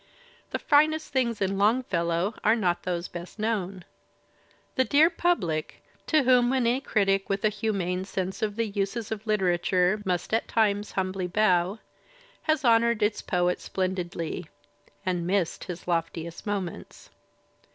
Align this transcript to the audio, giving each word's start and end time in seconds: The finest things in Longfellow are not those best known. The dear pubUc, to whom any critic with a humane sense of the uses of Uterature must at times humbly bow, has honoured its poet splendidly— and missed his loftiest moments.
The 0.49 0.57
finest 0.57 1.13
things 1.13 1.41
in 1.41 1.59
Longfellow 1.59 2.33
are 2.43 2.55
not 2.55 2.81
those 2.81 3.07
best 3.07 3.37
known. 3.37 3.85
The 4.73 4.83
dear 4.83 5.11
pubUc, 5.11 5.73
to 6.07 6.23
whom 6.23 6.51
any 6.53 6.81
critic 6.81 7.29
with 7.29 7.45
a 7.45 7.49
humane 7.49 8.05
sense 8.05 8.41
of 8.41 8.55
the 8.55 8.65
uses 8.65 9.11
of 9.11 9.25
Uterature 9.25 10.03
must 10.03 10.33
at 10.33 10.47
times 10.47 10.93
humbly 10.93 11.27
bow, 11.27 11.77
has 12.41 12.65
honoured 12.65 13.03
its 13.03 13.21
poet 13.21 13.59
splendidly— 13.61 14.47
and 15.05 15.27
missed 15.27 15.65
his 15.65 15.87
loftiest 15.87 16.47
moments. 16.47 17.11